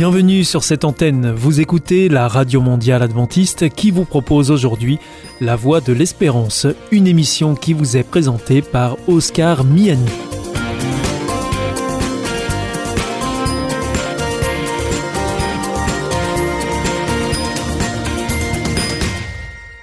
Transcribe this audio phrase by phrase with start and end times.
[0.00, 1.30] Bienvenue sur cette antenne.
[1.30, 4.98] Vous écoutez la Radio Mondiale Adventiste qui vous propose aujourd'hui
[5.42, 10.08] La Voix de l'Espérance, une émission qui vous est présentée par Oscar Miani.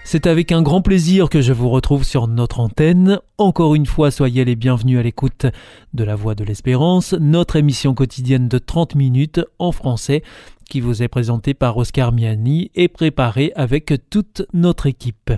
[0.09, 3.19] C'est avec un grand plaisir que je vous retrouve sur notre antenne.
[3.37, 5.47] Encore une fois, soyez les bienvenus à l'écoute
[5.93, 10.23] de La Voix de l'Espérance, notre émission quotidienne de 30 minutes en français
[10.69, 15.33] qui vous est présentée par Oscar Miani et préparée avec toute notre équipe.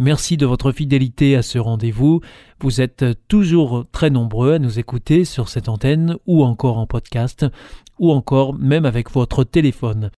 [0.00, 2.20] Merci de votre fidélité à ce rendez-vous.
[2.58, 7.46] Vous êtes toujours très nombreux à nous écouter sur cette antenne ou encore en podcast
[8.00, 10.10] ou encore même avec votre téléphone.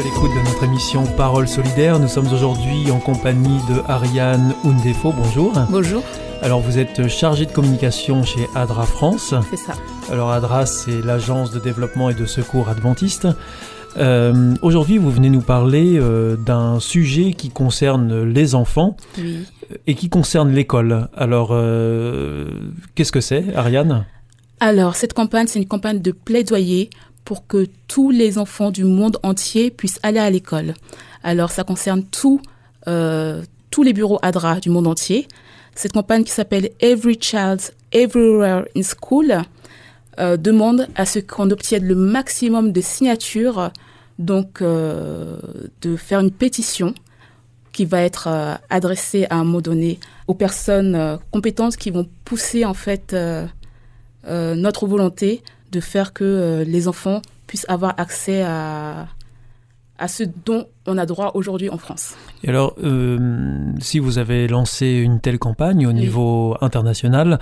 [0.00, 1.98] À l'écoute de notre émission Parole solidaire.
[1.98, 5.12] Nous sommes aujourd'hui en compagnie de Ariane Undefo.
[5.12, 5.52] Bonjour.
[5.68, 6.02] Bonjour.
[6.40, 9.34] Alors vous êtes chargée de communication chez ADRA France.
[9.50, 9.74] C'est ça.
[10.10, 13.28] Alors ADRA, c'est l'agence de développement et de secours adventiste.
[13.98, 19.44] Euh, aujourd'hui, vous venez nous parler euh, d'un sujet qui concerne les enfants oui.
[19.86, 21.08] et qui concerne l'école.
[21.14, 22.48] Alors, euh,
[22.94, 24.06] qu'est-ce que c'est, Ariane?
[24.60, 26.88] Alors, cette campagne, c'est une campagne de plaidoyer
[27.24, 30.74] pour que tous les enfants du monde entier puissent aller à l'école.
[31.22, 32.04] Alors, ça concerne
[32.88, 35.28] euh, tous les bureaux ADRA du monde entier.
[35.74, 37.60] Cette campagne qui s'appelle Every Child
[37.92, 39.42] Everywhere in School
[40.18, 43.70] euh, demande à ce qu'on obtienne le maximum de signatures,
[44.18, 45.38] donc euh,
[45.82, 46.94] de faire une pétition
[47.72, 48.28] qui va être
[48.68, 53.14] adressée à un moment donné aux personnes compétentes qui vont pousser en fait
[54.26, 59.06] notre volonté de faire que euh, les enfants puissent avoir accès à,
[59.98, 62.14] à ce dont on a droit aujourd'hui en France.
[62.42, 65.94] Et alors, euh, si vous avez lancé une telle campagne au Oui.
[65.96, 67.38] niveau international,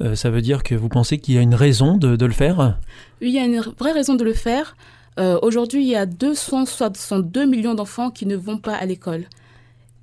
[0.00, 2.32] euh, ça veut dire que vous pensez qu'il y a une raison de, de le
[2.32, 2.76] faire?
[3.20, 4.76] Oui, il y a une vraie raison de le faire.
[5.18, 9.24] Euh, aujourd'hui, il y a 262 millions d'enfants qui ne vont pas à l'école.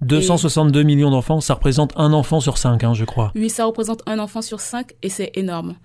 [0.01, 3.31] 262 millions d'enfants, ça représente un enfant sur cinq, hein, je crois.
[3.33, 5.75] Oui, ça représente un enfant sur cinq et c'est énorme.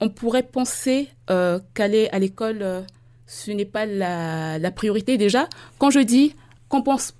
[0.00, 2.80] On pourrait penser euh, qu'aller à l'école, euh,
[3.26, 5.48] ce n'est pas la, la priorité déjà.
[5.78, 6.34] Quand je dis
[6.68, 7.14] qu'on pense,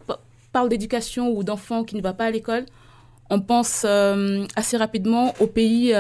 [0.53, 2.65] parle d'éducation ou d'enfants qui ne va pas à l'école,
[3.31, 5.93] on pense euh, assez rapidement aux pays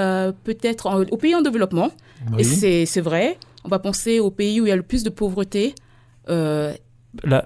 [0.45, 1.91] peut-être en- aux pays en développement.
[2.33, 2.43] Oui.
[2.65, 3.39] Et c'est vrai.
[3.65, 5.75] On va penser aux pays où il y a le plus de pauvreté.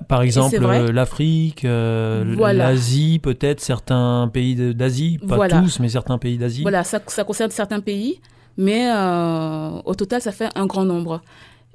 [0.08, 2.70] Par exemple, euh, l'Afrique, Voilà.
[2.70, 5.60] l'Asie, peut-être certains pays d'Asie, pas Voilà.
[5.62, 6.62] tous, mais certains pays d'Asie.
[6.62, 8.20] Voilà, ça, ça concerne certains pays,
[8.56, 11.22] mais euh, au total, ça fait un grand nombre.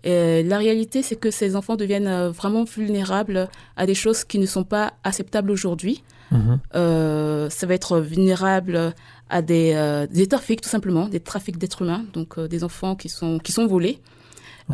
[0.03, 4.39] Et la réalité, c'est que ces enfants deviennent euh, vraiment vulnérables à des choses qui
[4.39, 6.03] ne sont pas acceptables aujourd'hui.
[6.31, 6.59] Mhm.
[6.75, 8.93] Euh, ça va être vulnérable
[9.29, 12.95] à des, euh, des trafics, tout simplement, des trafics d'êtres humains, donc euh, des enfants
[12.95, 13.99] qui sont, qui sont volés.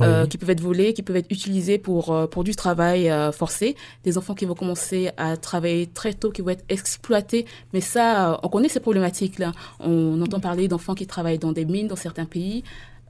[0.02, 3.32] Euh, qui peuvent être volés, qui peuvent être utilisés pour, euh, pour du travail euh,
[3.32, 7.46] forcé, des enfants qui vont commencer à travailler très tôt, qui vont être exploités.
[7.74, 9.52] Mais ça, euh, on connaît ces problématiques-là.
[9.80, 12.64] On entend parler d'enfants qui travaillent dans des mines dans certains pays,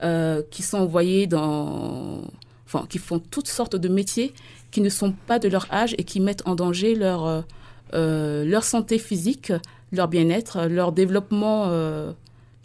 [0.03, 2.21] euh, qui sont envoyés dans...
[2.65, 4.33] Enfin, qui font toutes sortes de métiers
[4.71, 7.43] qui ne sont pas de leur âge et qui mettent en danger leur,
[7.93, 9.53] euh, leur santé physique,
[9.91, 11.67] leur bien-être, leur développement,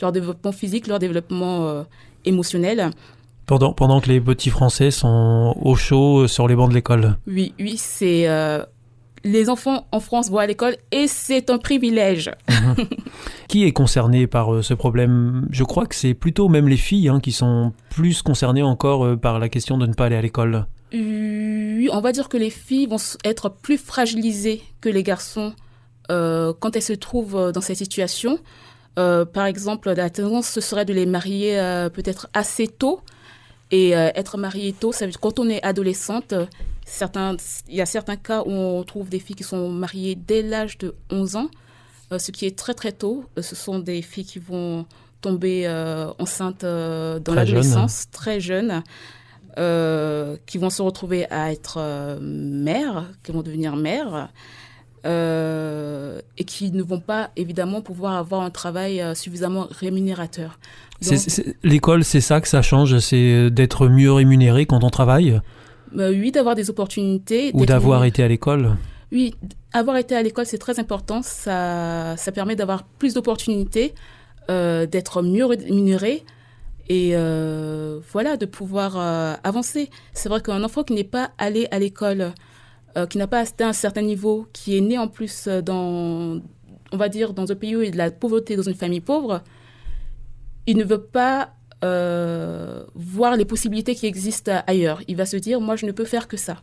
[0.00, 1.82] leur développement physique, leur développement euh,
[2.24, 2.90] émotionnel.
[3.48, 7.16] Pendant, pendant que les petits Français sont au chaud euh, sur les bancs de l'école.
[7.26, 8.62] Oui, oui, c'est euh,
[9.24, 12.30] les enfants en France vont à l'école et c'est un privilège.
[13.48, 15.48] Qui est concerné par euh, ce problème?
[15.50, 19.16] Je crois que c'est plutôt même les filles hein, qui sont plus concernées encore euh,
[19.16, 20.66] par la question de ne pas aller à l'école.
[20.92, 25.54] Oui, on va dire que les filles vont être plus fragilisées que les garçons
[26.10, 28.38] quand elles se trouvent dans cette situation.
[28.94, 31.56] Par exemple, la tendance ce serait de les marier
[31.92, 33.02] peut-être assez tôt.
[33.70, 36.46] Et euh, être mariée tôt, ça veut dire quand on est adolescente, euh,
[36.86, 37.36] certains,
[37.68, 40.78] il y a certains cas où on trouve des filles qui sont mariées dès l'âge
[40.78, 41.50] de 11 ans,
[42.12, 43.24] euh, ce qui est très très tôt.
[43.40, 44.86] Ce sont des filles qui vont
[45.20, 48.82] tomber euh, enceintes dans l'adolescence, très jeunes,
[49.58, 54.30] euh, qui vont se retrouver à être mères, qui vont devenir mères.
[55.04, 60.58] Euh, et qui ne vont pas évidemment pouvoir avoir un travail euh, suffisamment rémunérateur.
[61.62, 65.40] L'école, c'est ça que ça change, c'est d'être mieux rémunéré quand on travaille?
[65.96, 67.50] Euh, oui, d'avoir des opportunités.
[67.54, 68.76] ou d'avoir été à l'école?
[69.12, 69.34] Oui,
[69.72, 71.22] avoir été à l'école, c'est très important.
[71.22, 73.94] Ça, ça permet d'avoir plus d'opportunités,
[74.50, 76.24] euh, d'être mieux rémunéré
[76.88, 79.90] et euh, voilà, de pouvoir euh, avancer.
[80.12, 82.32] C'est vrai qu'un enfant qui n'est pas allé à l'école,
[82.98, 86.40] euh, qui n'a pas atteint un certain niveau, qui est né en plus euh, dans,
[86.92, 88.74] on va dire, dans un pays où il y a de la pauvreté, dans une
[88.74, 89.42] famille pauvre,
[90.66, 91.50] il ne veut pas
[91.84, 95.00] euh, voir les possibilités qui existent ailleurs.
[95.06, 96.56] Il va se dire, moi, je ne peux faire que ça.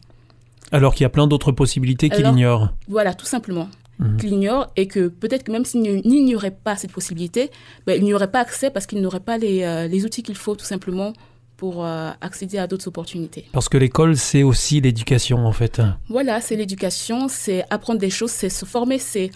[0.71, 2.69] Alors qu'il y a plein d'autres possibilités qu'il ignore.
[2.87, 3.69] Voilà, tout simplement.
[3.99, 4.17] Mhm.
[4.17, 7.49] Qu'il ignore et que peut-être que même s'il n'ignorait pas cette possibilité,
[7.87, 10.35] ben, il n'y aurait pas accès parce qu'il n'aurait pas les, euh, les outils qu'il
[10.35, 11.13] faut tout simplement
[11.57, 13.46] pour euh, accéder à d'autres opportunités.
[13.52, 15.81] Parce que l'école, c'est aussi l'éducation, en fait.
[16.10, 19.31] Voilà, c'est l'éducation, c'est apprendre des choses, c'est se former, c'est...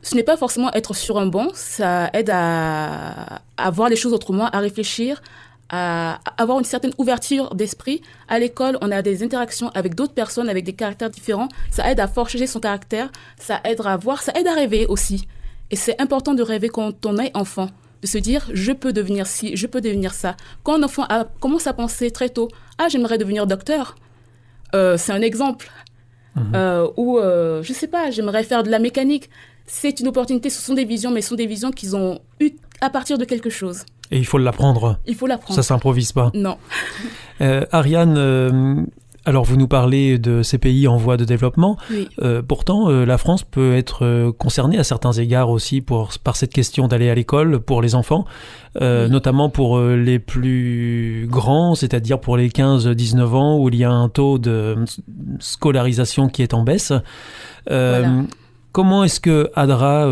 [0.00, 4.12] Ce n'est pas forcément être sur un banc, ça aide à, à voir les choses
[4.12, 5.20] autrement, à réfléchir,
[5.70, 8.00] à avoir une certaine ouverture d'esprit.
[8.28, 11.48] À l'école, on a des interactions avec d'autres personnes avec des caractères différents.
[11.70, 15.26] Ça aide à forger son caractère, ça aide à voir, ça aide à rêver aussi.
[15.70, 17.68] Et c'est important de rêver quand on est enfant
[18.02, 20.36] de se dire je peux devenir ci, je peux devenir ça.
[20.62, 21.06] Quand un enfant
[21.40, 22.48] commence à penser très tôt,
[22.78, 23.96] ah j'aimerais devenir docteur,
[24.74, 25.70] euh, c'est un exemple.
[26.54, 29.28] Euh, ou euh, je sais pas, j'aimerais faire de la mécanique.
[29.66, 32.52] C'est une opportunité, ce sont des visions, mais ce sont des visions qu'ils ont eues
[32.80, 33.84] à partir de quelque chose.
[34.12, 35.00] Et il faut l'apprendre.
[35.06, 35.56] Il faut l'apprendre.
[35.56, 36.30] Ça s'improvise pas.
[36.34, 36.56] Non.
[37.40, 38.86] Ariane,
[39.24, 41.76] alors vous nous parlez de ces pays en voie de développement.
[42.22, 46.36] Euh, pourtant, euh, la France peut être euh, concernée à certains égards aussi pour, par
[46.36, 48.24] cette question d'aller à l'école pour les enfants,
[48.80, 54.08] notamment pour les plus grands, c'est-à-dire pour les 15-19 ans où il y a un
[54.08, 54.76] taux de
[55.40, 56.92] scolarisation qui est en baisse.
[58.70, 60.06] Comment est-ce que ADRA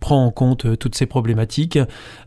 [0.00, 1.78] prend en compte toutes ces problématiques?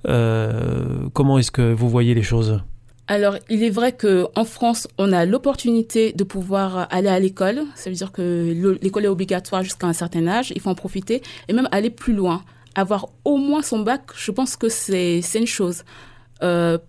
[0.03, 2.61] Comment est-ce que vous voyez les choses?
[3.07, 7.61] Alors, il est vrai qu'en France, on a l'opportunité de pouvoir aller à l'école.
[7.75, 10.51] Ça veut dire que l'école est obligatoire jusqu'à un certain âge.
[10.55, 12.43] Il faut en profiter et même aller plus loin.
[12.73, 15.83] Avoir au moins son bac, je pense que c'est une chose.
[16.41, 16.79] Euh,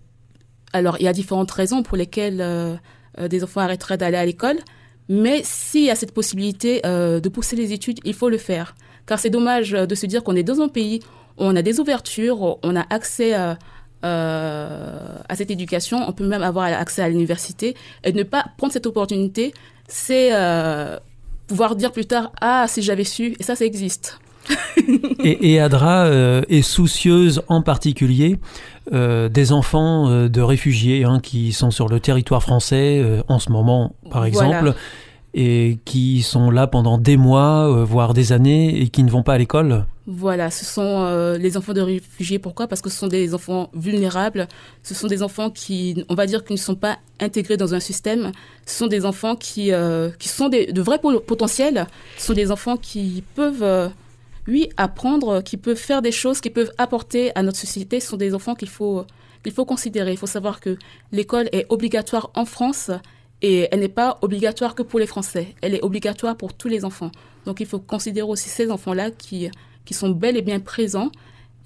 [0.73, 2.75] alors, il y a différentes raisons pour lesquelles euh,
[3.19, 4.57] euh, des enfants arrêteraient d'aller à l'école.
[5.09, 8.75] Mais s'il y a cette possibilité de pousser les études, il faut le faire.
[9.05, 10.99] Car c'est dommage de se dire qu'on est dans un pays
[11.37, 13.57] où on a des ouvertures, on a accès à
[14.05, 18.71] euh, à cette éducation, on peut même avoir accès à l'université et ne pas prendre
[18.71, 19.53] cette opportunité,
[19.87, 20.97] c'est euh,
[21.47, 24.19] pouvoir dire plus tard ah si j'avais su et ça ça existe.
[25.23, 28.39] et, Adra euh, est soucieuse en particulier
[28.89, 34.23] des enfants de réfugiés hein, qui sont sur le territoire français en ce moment, par
[34.23, 34.75] exemple,
[35.33, 39.33] et qui sont là pendant des mois, voire des années, et qui ne vont pas
[39.33, 39.85] à l'école?
[40.09, 42.39] Voilà, ce sont euh, les enfants de réfugiés.
[42.39, 42.67] Pourquoi?
[42.67, 44.47] Parce que ce sont des enfants vulnérables.
[44.81, 47.81] Ce sont des enfants qui, on va dire, qui ne sont pas intégrés dans un
[47.81, 48.31] système.
[48.65, 51.87] Ce sont des enfants qui, euh, qui sont de vrais potentiels.
[52.17, 53.89] Ce sont des enfants qui peuvent, euh,
[54.47, 57.99] oui, apprendre, qui peuvent faire des choses, qui peuvent apporter à notre société.
[57.99, 59.03] Ce sont des enfants qu'il faut,
[59.43, 60.11] qu'il faut considérer.
[60.11, 60.77] Il faut savoir que
[61.11, 62.91] l'école est obligatoire en France
[63.41, 65.53] et elle n'est pas obligatoire que pour les Français.
[65.61, 67.11] Elle est obligatoire pour tous les enfants.
[67.45, 69.49] Donc il faut considérer aussi ces enfants-là qui
[69.87, 71.11] qui sont bel et bien présents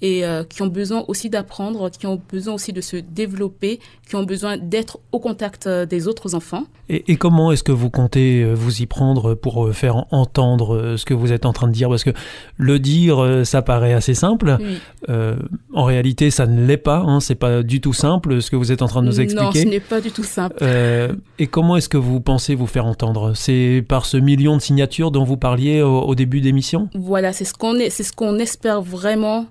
[0.02, 4.16] et euh, qui ont besoin aussi d'apprendre, qui ont besoin aussi de se développer, qui
[4.16, 6.64] ont besoin d'être au contact euh, des autres enfants.
[6.88, 11.14] Et, comment est-ce que vous comptez euh, vous y prendre pour faire entendre ce que
[11.14, 11.88] vous êtes en train de dire?
[11.88, 12.10] Parce que
[12.56, 14.58] le dire, ça paraît assez simple.
[15.08, 16.98] en réalité, ça ne l'est pas.
[16.98, 19.44] Hein, c'est pas du tout simple ce que vous êtes en train de nous expliquer.
[19.44, 20.64] Non, ce n'est pas du tout simple.
[21.38, 23.32] et comment est-ce que vous pensez vous faire entendre?
[23.36, 26.88] C'est par ce million de signatures dont vous parliez au, au début d'émission?
[26.94, 29.46] Voilà, c'est ce qu'on est, c'est ce qu'on espère vraiment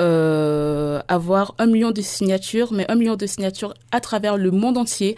[0.00, 4.78] euh, avoir un million de signatures, mais un million de signatures à travers le monde
[4.78, 5.16] entier.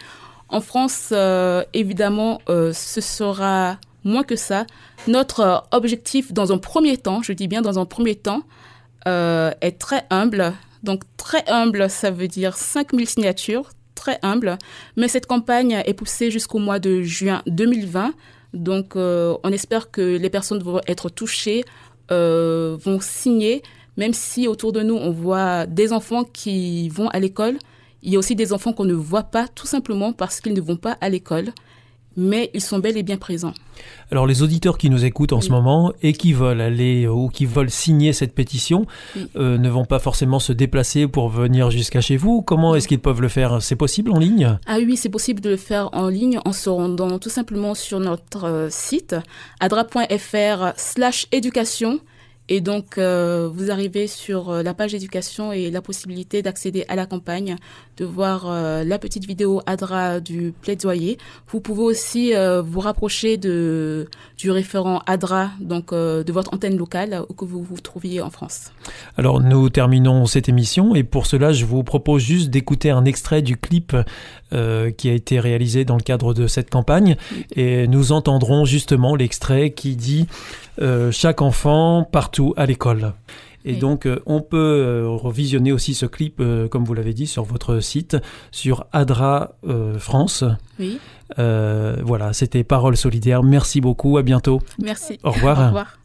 [0.49, 4.65] En France, euh, évidemment, euh, ce sera moins que ça.
[5.07, 8.41] Notre objectif, dans un premier temps, je dis bien dans un premier temps,
[9.05, 10.53] est très humble.
[10.81, 14.57] Donc très humble, ça veut dire 5000 signatures, très humble.
[14.97, 18.13] Mais cette campagne est poussée jusqu'au mois de juin 2020.
[18.53, 21.63] Donc on espère que les personnes vont être touchées,
[22.09, 23.61] vont signer
[23.97, 27.57] même si autour de nous, on voit des enfants qui vont à l'école,
[28.01, 30.61] il y a aussi des enfants qu'on ne voit pas tout simplement parce qu'ils ne
[30.61, 31.53] vont pas à l'école,
[32.17, 33.53] mais ils sont bel et bien présents.
[34.11, 37.45] Alors les auditeurs qui nous écoutent en ce moment et qui veulent aller ou qui
[37.45, 38.85] veulent signer cette pétition
[39.35, 42.41] euh, ne vont pas forcément se déplacer pour venir jusqu'à chez vous.
[42.41, 43.61] Comment est-ce qu'ils peuvent le faire?
[43.61, 44.57] C'est possible en ligne?
[44.67, 47.99] Ah oui, c'est possible de le faire en ligne en se rendant tout simplement sur
[47.99, 49.15] notre euh, site
[49.59, 51.99] adra.fr slash éducation
[52.49, 56.95] et donc, euh, vous arrivez sur euh, la page éducation et la possibilité d'accéder à
[56.95, 57.55] la campagne,
[57.95, 61.17] de voir euh, la petite vidéo ADRA du plaidoyer.
[61.47, 62.33] Vous pouvez aussi
[62.65, 64.07] vous rapprocher de,
[64.37, 68.71] du référent ADRA, donc de votre antenne locale, où que vous vous trouviez en France.
[69.17, 73.41] Alors, nous terminons cette émission et pour cela, je vous propose juste d'écouter un extrait
[73.41, 73.95] du clip
[74.51, 77.15] qui a été réalisé dans le cadre de cette campagne.
[77.55, 80.27] Et nous entendrons justement l'extrait qui dit
[81.11, 83.13] Chaque enfant part partout à l'école.
[83.63, 88.17] Et donc, on peut revisionner aussi ce clip, comme vous l'avez dit, sur votre site,
[88.51, 89.51] sur Adra
[89.99, 90.43] France.
[90.79, 90.99] Oui.
[91.37, 93.43] voilà, c'était Parole solidaire.
[93.43, 94.17] Merci beaucoup.
[94.17, 94.61] À bientôt.
[94.81, 95.19] Merci.
[95.23, 95.59] Au revoir.
[95.59, 95.99] Au revoir.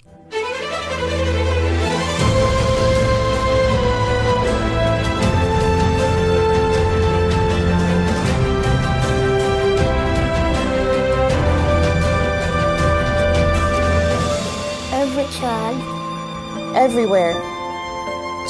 [16.78, 17.35] Everywhere,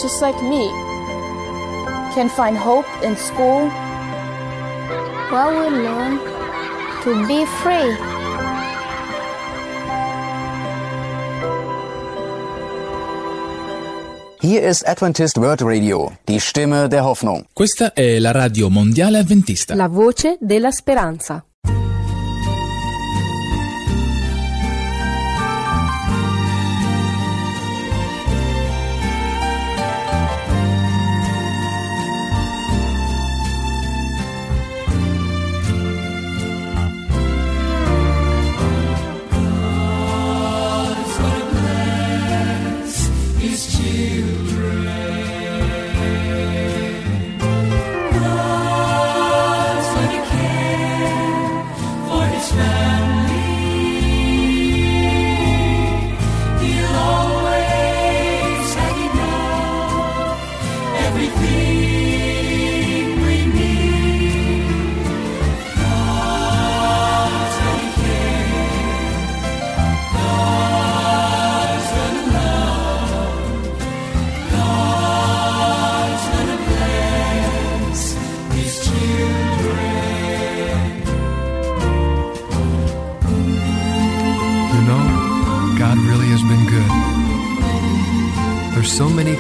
[0.01, 0.69] just like me,
[2.15, 3.71] can find hope in school.
[5.31, 6.19] While we learn
[7.05, 7.97] to be free.
[14.41, 17.47] Hier ist Adventist World Radio, die Stimme der Hoffnung.
[17.53, 19.75] Questa è la radio mondiale adventista.
[19.75, 21.48] La voce della speranza.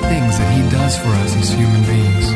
[0.00, 2.32] Many things that He does for us as human beings.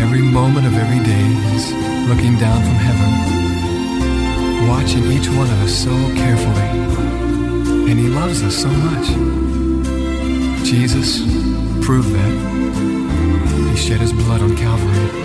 [0.00, 1.72] Every moment of every day, He's
[2.08, 7.90] looking down from heaven, watching each one of us so carefully.
[7.90, 9.06] And He loves us so much.
[10.64, 11.20] Jesus
[11.84, 13.70] proved that.
[13.70, 15.22] He shed His blood on Calvary.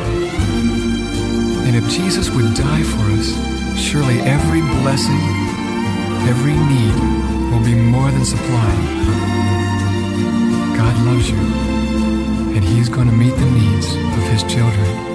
[1.68, 5.22] And if Jesus would die for us, surely every blessing,
[6.28, 6.96] every need
[7.52, 9.41] will be more than supplied.
[10.82, 15.11] God loves you, and He's going to meet the needs of His children.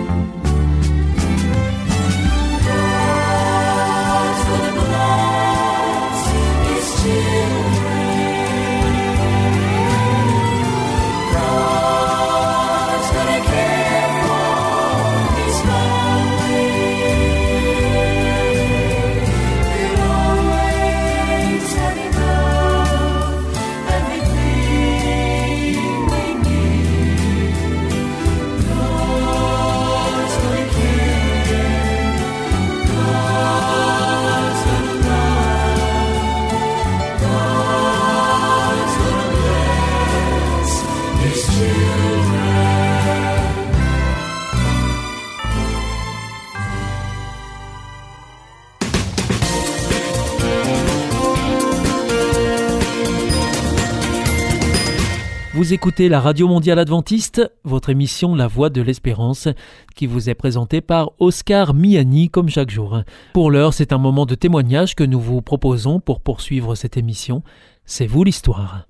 [55.56, 59.48] Vous écoutez la Radio Mondiale Adventiste, votre émission La Voix de l'Espérance,
[59.94, 63.00] qui vous est présentée par Oscar Miani comme chaque jour.
[63.32, 67.42] Pour l'heure, c'est un moment de témoignage que nous vous proposons pour poursuivre cette émission.
[67.86, 68.86] C'est vous l'histoire.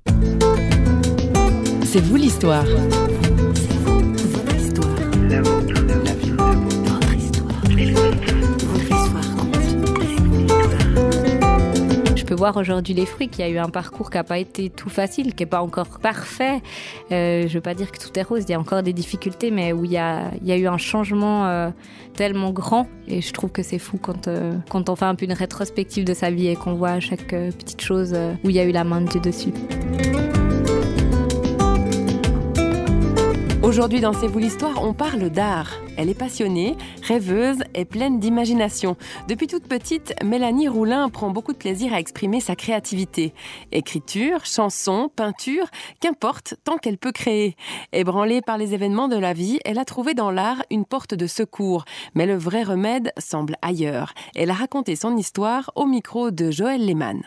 [1.85, 2.65] C'est vous l'histoire.
[5.29, 5.76] peux
[12.37, 14.89] voir aujourd'hui les fruits, qu'il y a eu un parcours qui n'a pas été tout
[14.89, 16.63] facile, qui n'est pas encore parfait.
[17.11, 18.93] Euh, je ne veux pas dire que tout est rose, il y a encore des
[18.93, 21.71] difficultés, mais où il y a, il y a eu un changement euh,
[22.15, 22.87] tellement grand.
[23.09, 26.05] Et je trouve que c'est fou quand, euh, quand on fait un peu une rétrospective
[26.05, 28.15] de sa vie et qu'on voit chaque petite chose
[28.45, 29.53] où il y a eu la main de Dieu dessus.
[33.67, 35.73] Aujourd'hui dans C'est vous l'histoire, on parle d'art.
[35.97, 38.97] Elle est passionnée, rêveuse et pleine d'imagination.
[39.27, 43.35] Depuis toute petite, Mélanie Roulin prend beaucoup de plaisir à exprimer sa créativité.
[43.73, 45.67] Écriture, chanson, peinture,
[46.01, 47.57] qu'importe, tant qu'elle peut créer.
[47.93, 51.27] Ébranlée par les événements de la vie, elle a trouvé dans l'art une porte de
[51.27, 51.85] secours.
[52.15, 54.15] Mais le vrai remède semble ailleurs.
[54.37, 57.21] Elle a raconté son histoire au micro de Joël Lehmann.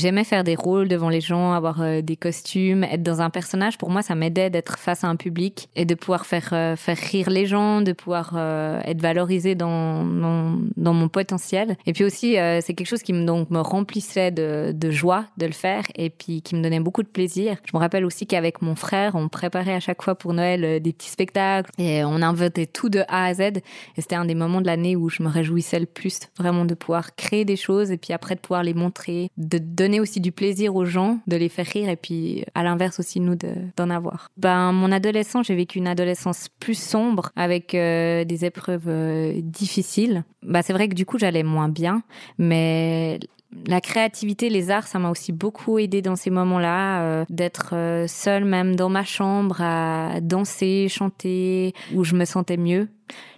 [0.00, 3.78] J'aimais faire des rôles devant les gens, avoir euh, des costumes, être dans un personnage.
[3.78, 6.96] Pour moi, ça m'aidait d'être face à un public et de pouvoir faire euh, faire
[6.96, 11.76] rire les gens, de pouvoir euh, être valorisé dans mon, dans mon potentiel.
[11.84, 15.46] Et puis aussi, c'est quelque chose qui me donc me remplissait de, de joie de
[15.46, 17.56] le faire et puis qui me donnait beaucoup de plaisir.
[17.64, 20.92] Je me rappelle aussi qu'avec mon frère, on préparait à chaque fois pour Noël des
[20.92, 23.40] petits spectacles et on inventait tout de A à Z.
[23.40, 23.62] Et
[23.96, 27.16] c'était un des moments de l'année où je me réjouissais le plus, vraiment de pouvoir
[27.16, 30.32] créer des choses et puis après de pouvoir les montrer, de donner donner aussi du
[30.32, 33.36] plaisir aux gens, de les faire rire et puis à l'inverse aussi nous
[33.76, 34.30] d'en avoir.
[34.36, 40.24] Ben mon adolescence, j'ai vécu une adolescence plus sombre avec euh, des épreuves euh, difficiles.
[40.42, 42.02] Bah c'est vrai que du coup j'allais moins bien,
[42.36, 43.18] mais
[43.66, 47.74] la créativité, les arts, ça m'a aussi beaucoup aidé dans ces moments-là, euh, d'être
[48.06, 52.88] seule même dans ma chambre à danser, chanter, où je me sentais mieux.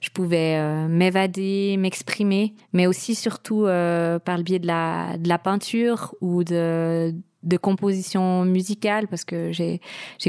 [0.01, 6.15] Je pouvais euh, m'évader, m'exprimer, mais aussi surtout euh, par le biais de la, peinture
[6.21, 7.15] ou de,
[7.61, 9.81] composition musicale parce que j'ai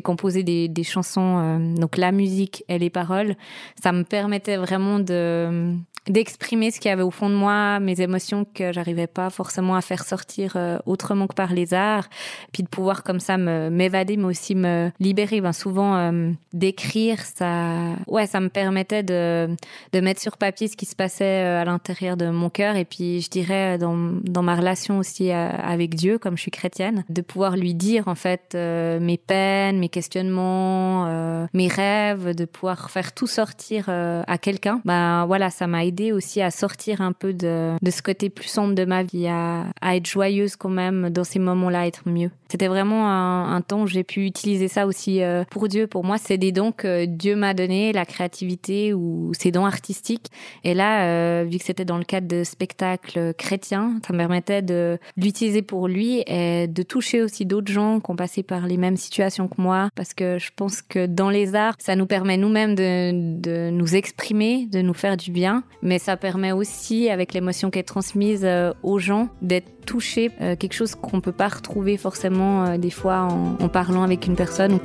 [0.03, 3.35] composé des, chansons euh, donc la musique et les paroles
[3.81, 5.75] ça me permettait vraiment de
[6.08, 9.75] d'exprimer ce qu'il y avait au fond de moi, mes émotions que j'arrivais pas forcément
[9.75, 12.10] à faire sortir euh, autrement que par les arts,
[12.51, 15.41] puis de pouvoir comme ça m'évader, mais aussi me libérer.
[15.41, 19.55] Ben souvent euh, d'écrire, ça, ouais, ça me permettait de
[19.93, 22.86] de mettre sur papier ce qui se passait euh, à l'intérieur de mon cœur, et
[22.86, 27.22] puis je dirais dans dans ma relation aussi avec Dieu, comme je suis chrétienne, de
[27.22, 33.27] pouvoir lui dire en fait mes peines, mes questionnements, mes rêves, de pouvoir faire tout
[33.27, 34.81] sortir à quelqu'un.
[34.84, 38.86] Ben voilà, ça m'a aussi à sortir un peu de, ce côté plus sombre de
[38.86, 42.31] ma vie, à, être joyeuse quand même dans ces moments-là, être mieux.
[42.50, 45.88] C'était vraiment un, temps où j'ai pu utiliser ça aussi euh, pour Dieu.
[45.88, 50.27] Pour moi, c'est des dons que Dieu m'a donné, la créativité ou ces dons artistiques.
[50.63, 54.62] Et là, euh, vu que c'était dans le cadre de spectacles chrétiens, ça me permettait
[54.62, 58.77] de l'utiliser pour lui et de toucher aussi d'autres gens qui ont passé par les
[58.77, 59.89] mêmes situations que moi.
[59.95, 64.67] Parce que je pense que dans les arts, ça nous permet nous-mêmes de nous exprimer,
[64.71, 68.73] de nous faire du bien, mais ça permet aussi, avec l'émotion qui est transmise euh,
[68.83, 73.22] aux gens, d'être touché, euh, quelque chose qu'on peut pas retrouver forcément euh, des fois
[73.22, 74.79] en, en parlant avec une personne.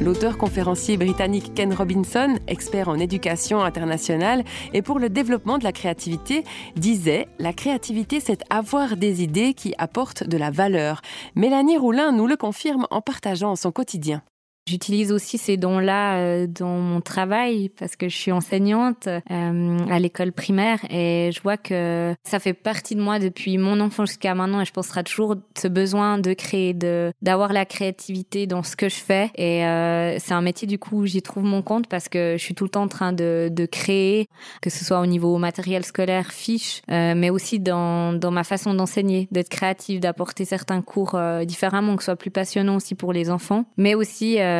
[0.00, 5.72] L'auteur conférencier britannique Ken Robinson, expert en éducation internationale et pour le développement de la
[5.72, 6.42] créativité,
[6.74, 11.02] disait La créativité, c'est avoir des idées qui apportent de la valeur.
[11.36, 14.22] Mélanie Roulin nous le confirme en partageant son quotidien.
[14.70, 19.98] J'utilise aussi ces dons-là euh, dans mon travail parce que je suis enseignante euh, à
[19.98, 24.32] l'école primaire et je vois que ça fait partie de moi depuis mon enfance jusqu'à
[24.36, 28.76] maintenant et je penserai toujours ce besoin de créer, de d'avoir la créativité dans ce
[28.76, 32.08] que je fais et euh, c'est un métier du coup j'y trouve mon compte parce
[32.08, 34.28] que je suis tout le temps en train de, de créer,
[34.62, 39.26] que ce soit au niveau matériel scolaire, fiche, mais aussi dans, dans ma façon d'enseigner,
[39.32, 43.64] d'être créative, d'apporter certains cours différemment, que ce soit plus passionnant aussi pour les enfants,
[43.76, 44.59] mais aussi euh,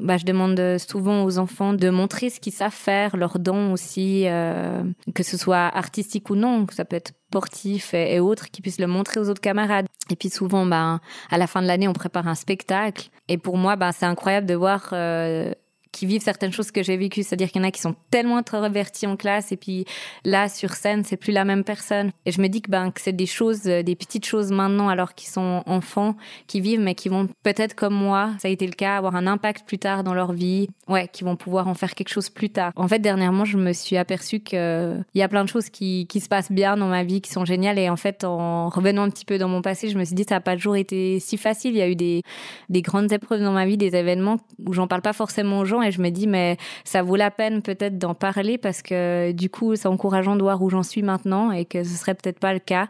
[0.00, 4.24] bah, je demande souvent aux enfants de montrer ce qu'ils savent faire, leurs dons aussi,
[4.26, 4.82] euh,
[5.14, 8.80] que ce soit artistique ou non, que ça peut être sportif et, autres, qu'ils puissent
[8.80, 9.86] le montrer aux autres camarades.
[10.10, 13.10] Et puis souvent, bah, à la fin de l'année, on prépare un spectacle.
[13.28, 15.52] Et pour moi, bah, c'est incroyable de voir euh,
[15.96, 17.22] qui vivent certaines choses que j'ai vécues.
[17.22, 19.86] C'est-à-dire qu'il y en a qui sont tellement introvertis en classe et puis
[20.24, 22.10] là, sur scène, c'est plus la même personne.
[22.26, 24.90] Et je me dis que, ben, que c'est des choses, euh, des petites choses maintenant
[24.90, 26.14] alors qu'ils sont enfants,
[26.48, 29.26] qui vivent, mais qui vont peut-être comme moi, ça a été le cas, avoir un
[29.26, 30.68] impact plus tard dans leur vie.
[30.86, 32.72] Ouais, qui vont pouvoir en faire quelque chose plus tard.
[32.76, 36.06] En fait, dernièrement, je me suis aperçue que il y a plein de choses qui,
[36.08, 37.78] qui se passent bien dans ma vie, qui sont géniales.
[37.78, 40.24] Et en fait, en revenant un petit peu dans mon passé, je me suis dit,
[40.28, 41.74] ça n'a pas toujours été si facile.
[41.74, 42.22] Il y a eu des,
[42.68, 45.82] des grandes épreuves dans ma vie, des événements où j'en parle pas forcément aux gens
[45.86, 49.50] et je me dis mais ça vaut la peine peut-être d'en parler parce que du
[49.50, 52.52] coup c'est encourageant de voir où j'en suis maintenant et que ce serait peut-être pas
[52.52, 52.88] le cas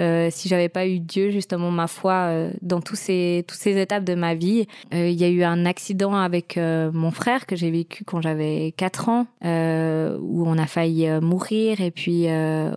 [0.00, 3.78] euh, si j'avais pas eu Dieu justement ma foi euh, dans tous ces toutes ces
[3.78, 4.66] étapes de ma vie.
[4.94, 8.20] Euh, il y a eu un accident avec euh, mon frère que j'ai vécu quand
[8.20, 12.26] j'avais 4 ans où on a failli mourir et puis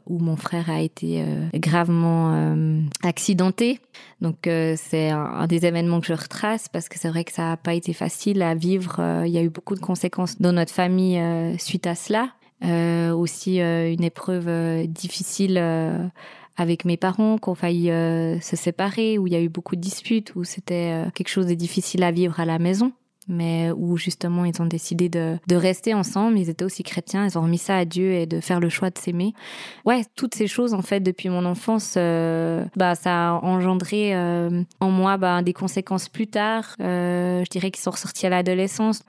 [0.07, 1.23] où mon frère a été
[1.53, 2.55] gravement
[3.03, 3.79] accidenté.
[4.21, 7.43] Donc c'est un, un, des événements que je retrace parce que c'est vrai que ça
[7.43, 9.23] n'a pas été facile à vivre.
[9.25, 11.21] Il y a eu beaucoup de conséquences dans notre famille
[11.59, 12.29] suite à cela.
[13.13, 15.57] aussi une épreuve difficile
[16.55, 19.75] avec mes parents qui ont failli euh, se séparer, où il y a eu beaucoup
[19.75, 22.93] de disputes, où c'était euh, quelque chose de difficile à vivre à la maison.
[23.27, 26.37] Mais où justement ils ont décidé de, de rester ensemble.
[26.37, 28.89] Ils étaient aussi chrétiens, ils ont remis ça à Dieu et de faire le choix
[28.89, 29.33] de s'aimer.
[29.85, 34.63] Ouais, toutes ces choses en fait depuis mon enfance, euh, bah ça a engendré euh,
[34.79, 36.75] en moi bah, des conséquences plus tard.
[36.79, 39.03] Euh, je dirais qu'ils sont ressortis à l'adolescence.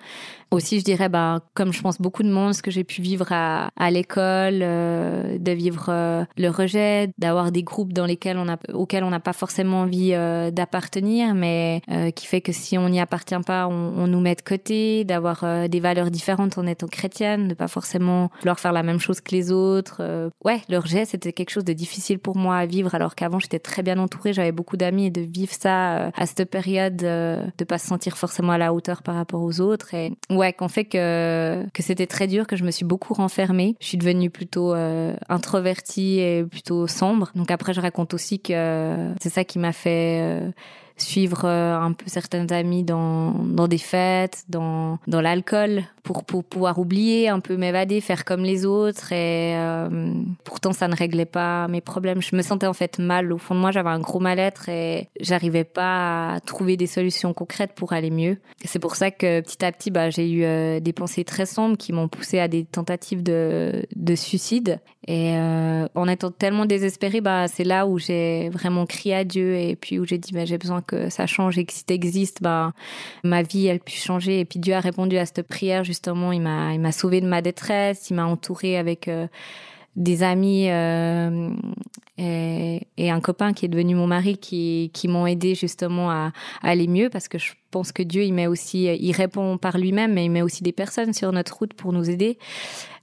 [0.54, 3.26] Aussi, je dirais, bah, comme je pense beaucoup de monde, ce que j'ai pu vivre
[3.32, 8.48] à, à l'école, euh, de vivre euh, le rejet, d'avoir des groupes dans lesquels on
[8.48, 12.78] a, auxquels on n'a pas forcément envie euh, d'appartenir, mais euh, qui fait que si
[12.78, 16.56] on n'y appartient pas, on, on, nous met de côté, d'avoir euh, des valeurs différentes
[16.56, 20.30] en étant chrétienne, de pas forcément vouloir faire la même chose que les autres.
[20.44, 23.58] Ouais, le rejet, c'était quelque chose de difficile pour moi à vivre, alors qu'avant j'étais
[23.58, 27.78] très bien entourée, j'avais beaucoup d'amis et de vivre ça à cette période, de pas
[27.78, 29.94] se sentir forcément à la hauteur par rapport aux autres.
[29.94, 33.76] Et ouais, qu'on fait que, que c'était très dur, que je me suis beaucoup renfermée.
[33.80, 37.30] Je suis devenue plutôt euh, introvertie et plutôt sombre.
[37.35, 40.50] Donc après, je raconte aussi que c'est ça qui m'a fait euh,
[40.96, 46.44] suivre euh, un peu certaines amies dans, dans des fêtes, dans, dans l'alcool, pour, pour
[46.44, 49.12] pouvoir oublier, un peu m'évader, faire comme les autres.
[49.12, 50.12] Et euh,
[50.44, 52.22] pourtant, ça ne réglait pas mes problèmes.
[52.22, 53.33] Je me sentais en fait mal.
[53.33, 57.33] Au fond de moi, j'avais un gros mal-être et j'arrivais pas à trouver des solutions
[57.33, 58.38] concrètes pour aller mieux.
[58.64, 61.76] C'est pour ça que petit à petit, bah, j'ai eu euh, des pensées très sombres
[61.76, 64.80] qui m'ont poussé à des tentatives de, de suicide.
[65.06, 69.54] Et euh, en étant tellement désespérée, bah, c'est là où j'ai vraiment crié à Dieu
[69.56, 72.42] et puis où j'ai dit bah, j'ai besoin que ça change et que si t'existes,
[72.42, 72.72] bah,
[73.22, 74.40] ma vie elle puisse changer.
[74.40, 76.32] Et puis Dieu a répondu à cette prière justement.
[76.32, 78.08] Il m'a il sauvé de ma détresse.
[78.08, 79.26] Il m'a entouré avec euh,
[79.96, 81.50] des amis euh,
[82.16, 86.32] et, et, un copain qui est devenu mon mari qui, qui m'ont aidé justement à,
[86.62, 89.78] à, aller mieux parce que je pense que Dieu il met aussi il répond par
[89.78, 92.38] lui-même mais il met aussi des personnes sur notre route pour nous aider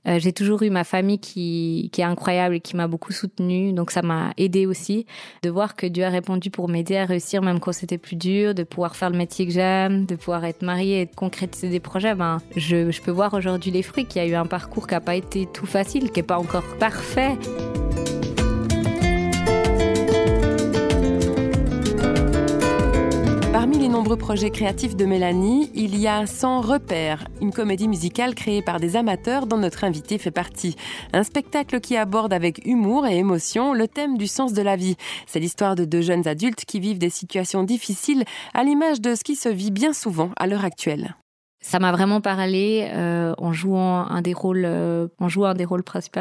[0.08, 3.74] euh, j'ai toujours eu ma famille qui, est incroyable et qui m'a beaucoup soutenue.
[3.74, 5.06] Donc ça m'a aidé aussi
[5.44, 8.56] de voir que Dieu a répondu pour m'aider à réussir même quand c'était plus dur
[8.56, 11.80] de pouvoir faire le métier que j'aime de pouvoir être mariée et de concrétiser des
[11.80, 12.16] projets.
[12.16, 14.96] Ben je, je peux voir aujourd'hui les fruits qu'il y a eu un parcours qui
[14.96, 17.38] a pas été tout facile qui est pas encore parfait
[23.62, 28.34] Parmi les nombreux projets créatifs de Mélanie, il y a Sans repères, une comédie musicale
[28.34, 30.76] créée par des amateurs dont notre invité fait partie.
[31.14, 34.96] Un spectacle qui aborde avec humour et émotion le thème du sens de la vie.
[35.28, 38.24] C'est l'histoire de deux jeunes adultes qui vivent des situations difficiles
[38.56, 41.16] à l'image de ce qui se vit bien souvent à l'heure actuelle
[41.62, 45.66] ça m'a vraiment parlé euh, en jouant un des rôles euh, en jouant un des
[45.66, 46.20] rôles principaux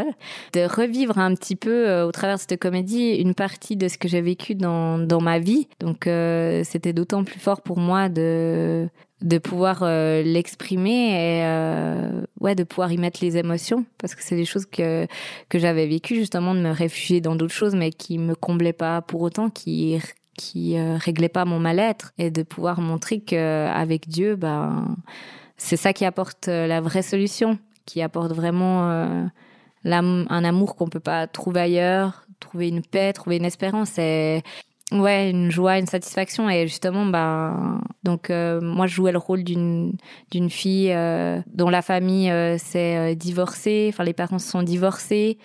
[0.53, 3.97] de revivre un petit peu euh, au travers de cette comédie une partie de ce
[3.97, 5.67] que j'ai vécu dans, dans ma vie.
[5.81, 8.89] Donc euh, c'était d'autant plus fort pour moi de
[9.23, 13.85] de pouvoir euh, l'exprimer et euh, ouais de pouvoir y mettre les émotions.
[13.99, 15.07] Parce que c'est des choses que
[15.49, 19.01] que j'avais vécu justement de me réfugier dans d'autres choses mais qui me comblaient pas
[19.01, 19.99] pour autant qui
[20.37, 24.97] qui euh, réglait pas mon mal-être et de pouvoir montrer que avec Dieu ben
[25.57, 29.25] c'est ça qui apporte euh, la vraie solution qui apporte vraiment euh,
[29.85, 34.43] un amour qu'on peut pas trouver ailleurs trouver une paix trouver une espérance et
[34.93, 36.49] ouais une joie une satisfaction.
[36.51, 39.95] Et justement ben donc euh, moi je jouais le rôle d'une
[40.31, 43.91] d'une fille euh, dont la famille euh, s'est euh, divorcée.
[43.93, 45.39] Enfin les parents se sont divorcés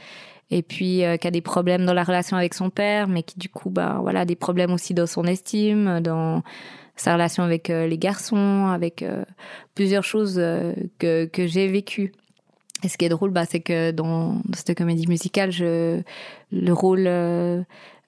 [0.51, 3.39] et puis euh, qui a des problèmes dans la relation avec son père mais qui
[3.39, 6.43] du coup bah voilà des problèmes aussi dans son estime dans
[6.95, 9.23] sa relation avec euh, les garçons avec euh,
[9.73, 12.13] plusieurs choses euh, que, que j'ai vécu
[12.83, 17.09] et ce qui est drôle bah c'est que dans, cette comédie musicale le rôle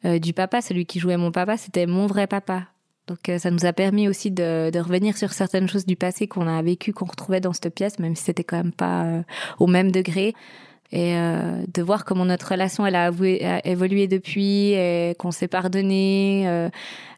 [0.04, 2.68] du papa celui qui jouait mon papa c'était mon vrai papa.
[3.08, 6.46] Donc ça nous a permis aussi de, de revenir sur certaines choses du passé qu'on
[6.46, 9.24] a vécu qu'on retrouvait dans cette pièce même si c'était quand même pas
[9.58, 10.36] au même degré
[10.92, 13.12] et euh, de voir comment notre relation elle a,
[13.66, 16.70] évolué depuis et qu'on s'est pardonné euh,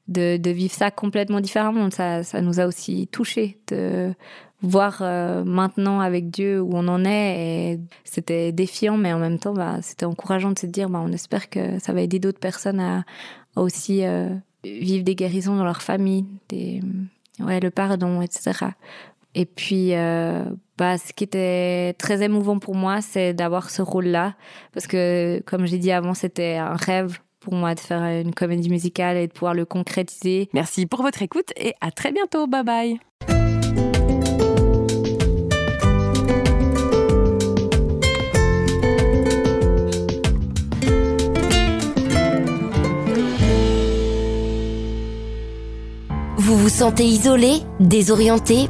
[0.08, 1.90] de, vivre ça complètement différemment.
[1.92, 4.14] Ça, ça nous a aussi touché de
[4.62, 7.80] voir euh, maintenant avec Dieu où on en est.
[8.06, 11.80] C'était défiant mais en même temps c'était encourageant de se dire bah, on espère que
[11.80, 13.06] ça va aider d'autres personnes à,
[13.56, 14.04] aussi
[14.64, 18.66] vivre des guérisons dans leur famille le pardon etc
[19.40, 20.44] et puis euh,
[20.78, 24.36] bah, ce qui était très émouvant pour moi c'est d'avoir ce rôle là
[24.74, 28.70] parce que comme j'ai dit avant c'était un rêve pour moi de faire une comédie
[28.70, 30.50] musicale et de pouvoir le concrétiser.
[30.54, 32.48] Merci pour votre écoute et à très bientôt.
[32.48, 33.00] Bye bye.
[46.38, 48.70] Vous vous sentez isolé, désorienté,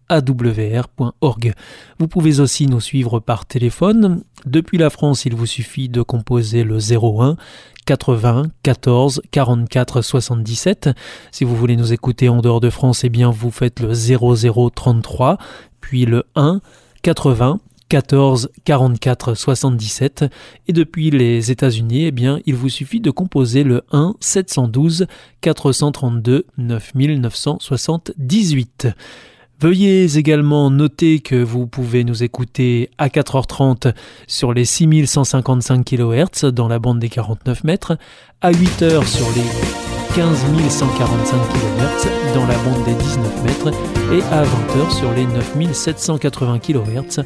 [0.19, 1.53] www.awr.org.
[1.99, 4.23] Vous pouvez aussi nous suivre par téléphone.
[4.45, 7.37] Depuis la France, il vous suffit de composer le 01
[7.85, 10.89] 80 14 44 77.
[11.31, 14.69] Si vous voulez nous écouter en dehors de France, eh bien vous faites le 00
[14.69, 15.37] 33
[15.79, 16.61] puis le 1
[17.01, 17.59] 80
[17.91, 20.23] 14 44 77
[20.69, 25.07] et depuis les États-Unis, eh bien, il vous suffit de composer le 1 712
[25.41, 28.87] 432 9978.
[29.61, 33.93] Veuillez également noter que vous pouvez nous écouter à 4h30
[34.25, 37.95] sur les 6155 kHz dans la bande des 49 mètres,
[38.41, 40.35] à 8h sur les 15
[40.67, 43.71] 145 kHz dans la bande des 19 mètres
[44.11, 47.23] et à 20h sur les 9780 kHz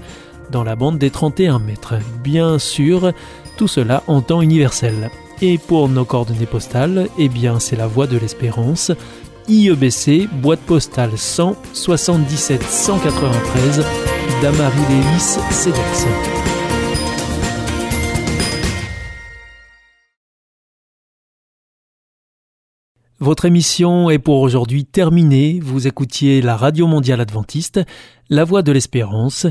[0.51, 1.95] dans la bande des 31 mètres.
[2.21, 3.13] Bien sûr,
[3.55, 5.09] tout cela en temps universel.
[5.41, 8.91] Et pour nos coordonnées postales, eh bien c'est la voie de l'espérance.
[9.47, 13.85] IEBC, boîte postale 100 77 193,
[14.41, 16.07] Damary Lélis, CEDEX.
[23.19, 25.59] Votre émission est pour aujourd'hui terminée.
[25.61, 27.81] Vous écoutiez la Radio Mondiale Adventiste,
[28.29, 29.45] La Voix de l'Espérance,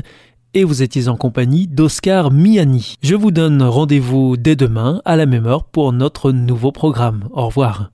[0.53, 2.95] et vous étiez en compagnie d'Oscar Miani.
[3.01, 7.29] Je vous donne rendez-vous dès demain à la même heure pour notre nouveau programme.
[7.31, 7.91] Au revoir.